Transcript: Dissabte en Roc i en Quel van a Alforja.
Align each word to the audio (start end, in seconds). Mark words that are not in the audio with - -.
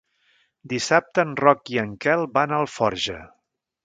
Dissabte 0.71 1.25
en 1.27 1.35
Roc 1.41 1.71
i 1.73 1.77
en 1.81 1.91
Quel 2.05 2.25
van 2.39 2.57
a 2.57 2.63
Alforja. 2.65 3.19